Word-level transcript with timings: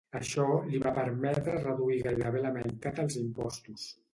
Això 0.19 0.45
li 0.69 0.79
va 0.85 0.93
permetre 0.95 1.59
reduir 1.65 1.99
gairebé 2.09 2.41
a 2.41 2.45
la 2.47 2.53
meitat 2.59 3.05
els 3.07 3.21
impostos. 3.25 3.87